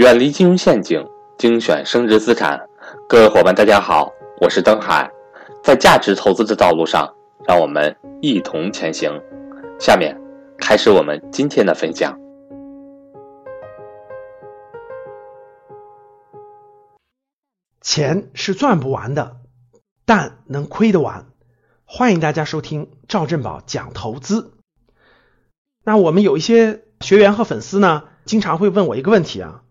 [0.00, 2.58] 远离金融陷阱，精选升值资产。
[3.06, 5.10] 各位伙伴，大家好，我是登海。
[5.62, 7.14] 在价值投资的道路上，
[7.46, 9.12] 让我们一同前行。
[9.78, 10.18] 下面
[10.56, 12.18] 开始我们今天的分享。
[17.82, 19.36] 钱是赚不完的，
[20.06, 21.26] 但能亏得完。
[21.84, 24.54] 欢迎大家收听赵振宝讲投资。
[25.84, 29.64] 那我们有一些学员和粉丝呢，经常会问我一个问题啊。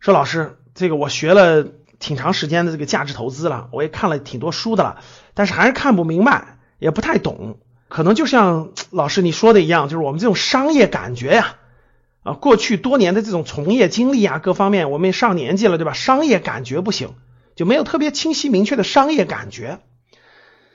[0.00, 1.62] 说老师，这个我学了
[1.98, 5.02] 挺长时间的这个价值投资了，我也看了挺多书的了，
[5.34, 7.58] 但是还是看不明白，也不太懂。
[7.88, 11.56] 可能就像老师你说的一样，就是我们这种商业感觉呀，
[12.22, 15.92] 啊，过去多年的这种从业经历啊，各方面我们也上年纪了，对吧？
[15.92, 17.10] 商业感觉不行，
[17.54, 19.80] 就没有特别清晰明确的商业感觉。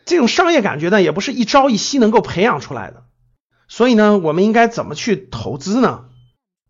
[0.05, 3.05] 这种商业感觉呢，也不是一朝一夕能够培养出来的。
[3.67, 6.05] 所以呢，我们应该怎么去投资呢？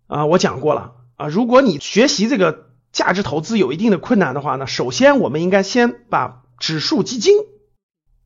[0.07, 0.93] 啊，我讲过了。
[1.17, 7.37] 啊，如果你学习这个价值投资有一定的困难的话呢，首先我们应该先把指数基金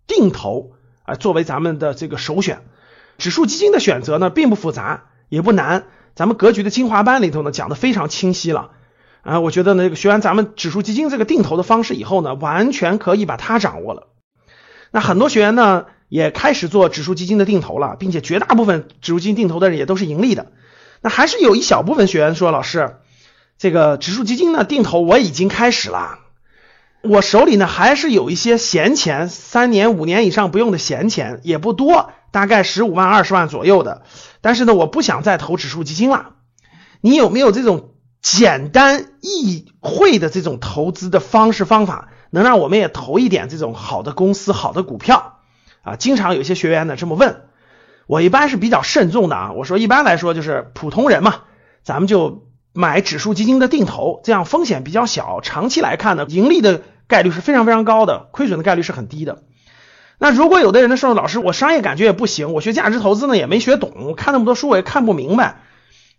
[0.08, 0.72] 定投
[1.04, 2.62] 啊作为咱们的这个首选。
[3.18, 8.72] 指数基金的选择呢并不复杂也不难，咱们格局的精华班里头呢讲的非常清晰了
[9.22, 9.40] 啊。
[9.40, 14.08] 我觉得呢学完咱们指数基金这个定投的方式以后呢，完全可以把它掌握了。
[14.92, 20.52] 那很多学员呢也开始做指数基金的定投了，并且绝大部分指数基金定投的人也都是盈利的。
[21.02, 22.98] 那还是有一小部分学员说，老师，
[23.58, 26.20] 这个指数基金呢定投我已经开始了，
[27.02, 34.04] 我手里呢还是有一些闲钱，三年五年以上不用的闲钱也不多，大概十五万二十万左右的，
[34.42, 36.32] 但是呢我不想再投指数基金了。
[37.02, 45.40] 你有没有这种简单易会的这种投资的方式方法，能让我们也投一点这种好的公司、好的股票
[45.82, 45.96] 啊？
[45.96, 47.44] 经常有些学员呢这么问。
[48.10, 51.42] 我一般是比较慎重的啊，我说一般来说就是普通人嘛，
[51.84, 59.44] 咱们就买指数基金的定投，这样风险比较小，长期来看呢，盈利的概率是非常非常高的，亏损的概率是很低的。
[60.18, 65.62] 那如果有的人呢说，老师我商业感觉也不行，我学价值投资呢也没学懂，看那么多书我也看不明白，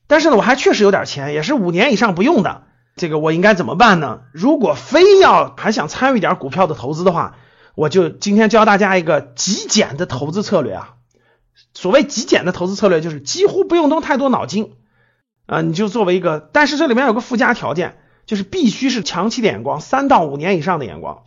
[0.07, 2.63] 但是呢我还确实有点钱，也是五年以上不用的，
[2.95, 4.21] 这个我应该怎么办呢？
[4.33, 7.35] 如果非要还想参与点股票的投资的话，
[7.75, 10.95] 我就今天教大家一个极简的投资策略啊。
[11.75, 14.73] 所谓极简的投资策略，就是几乎不用动太多脑筋
[15.47, 21.25] 啊，你就作为一个，但是这里面有个附加条件，就是必须是长期的眼光，三到五年以上的眼光。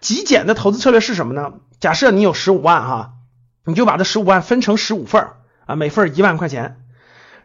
[0.00, 1.54] 极简的投资策略是什么呢？
[1.80, 3.12] 假设你有十五万哈，
[3.64, 5.28] 你就把这十五万分成十五份
[5.66, 6.80] 啊，每份一万块钱。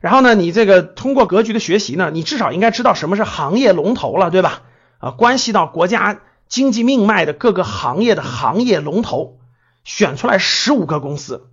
[0.02, 4.64] 然后呢，你这个通过格局的学习呢，你至少应该知道什么是行业龙头了，对吧？
[4.98, 9.40] 啊，关系到国家经济命脉的各个行业的行业龙头，
[9.84, 11.50] 选出来十五个公司。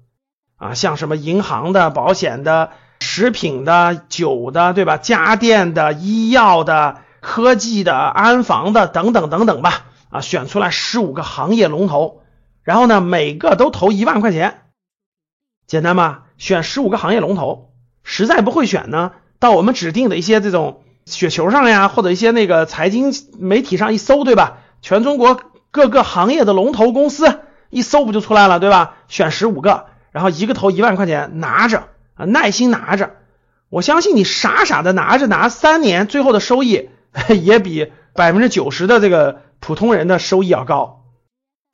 [0.56, 4.96] 啊，像什么银行的、保险的、食品的、酒的，对吧？
[4.96, 9.86] 家电的、医药的、科技的、安防的等等等等吧。
[10.08, 12.22] 啊，选出来十五个行业龙头，
[12.62, 14.62] 然后呢，每个都投一万块钱，
[15.66, 16.22] 简单吧？
[16.38, 17.72] 选十五个行业龙头，
[18.04, 24.58] 实在不会选呢，到我们指定的一些这种雪球上呀，或者一些那个财经媒体上一搜，对吧？
[24.80, 25.40] 全中国
[25.72, 28.94] 各个行业的龙头公司一搜不就出来了，对吧？
[29.08, 29.86] 选十五个。
[30.16, 33.16] 然后一个投一万块钱拿着啊，耐心拿着，
[33.68, 36.88] 我相信你傻傻的拿着拿三年，最后的收益
[37.44, 41.04] 也比百分之九十的这个普通人的收益要高。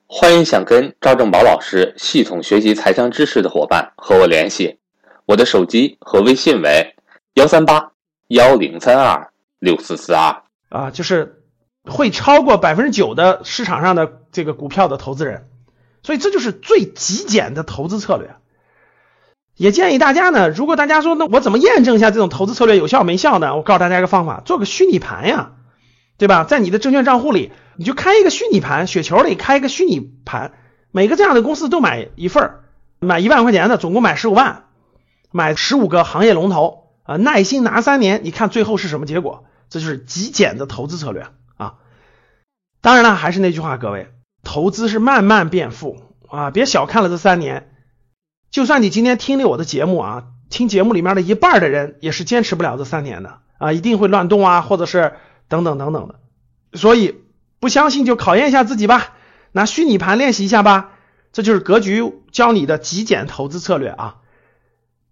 [0.08, 4.80] 欢迎想跟赵正宝老师系统学习财商知识的伙伴和我联系，
[5.26, 6.96] 我的手机和微信为
[7.34, 7.92] 幺三八
[8.26, 9.30] 幺零三二
[9.60, 11.44] 六四四二啊，就是
[11.84, 15.48] 会超过百分之九的市场上的这个股票的投资人。
[16.02, 18.34] 所以这就是最极简的投资策略，
[19.56, 23.54] 也建议大家呢，如果大家说那我怎么验证一下这种投资策略有效没效呢？
[23.54, 25.52] 我告诉大家一个方法，做个虚拟盘呀，
[26.18, 26.44] 对吧？
[26.44, 30.52] 在你的证券账户里，你就开一个虚拟盘，雪球里开一个虚拟盘，
[30.90, 32.64] 每个这样的公司都买一份儿，
[32.98, 34.64] 买一万块钱的，总共买十五万，
[35.30, 39.44] 买十五个行业龙头啊，耐心拿三年，你看最后是什么结果？
[39.70, 41.74] 这就是极简的投资策略啊。
[42.80, 44.08] 当然了，还是那句话，各位。
[44.52, 46.50] 投资是慢慢变富啊！
[46.50, 47.72] 别小看了这三年，
[48.50, 55.14] 就算你今天听了我的节目啊，听节目里面的一半的人也是坚持不了这三年的啊，一定会乱动啊，或者是
[55.48, 56.16] 等等等等的。
[56.74, 57.22] 所以
[57.60, 59.14] 不相信就考验一下自己吧，
[59.52, 60.90] 拿虚拟盘练习一下吧。
[61.32, 64.16] 这就是格局教你的极简投资策略啊！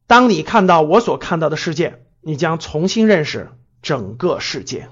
[0.07, 4.91] 当你看到我所看到的世界，你将重新认识整个世界。